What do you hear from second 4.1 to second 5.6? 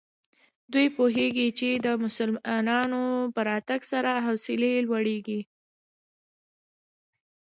حوصلې لوړېږي.